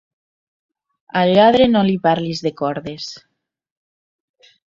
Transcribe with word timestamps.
Al 1.21 1.33
lladre 1.39 1.67
no 1.73 1.83
li 1.89 1.99
parlis 2.07 2.41
de 2.47 2.51
cordes. 2.63 3.11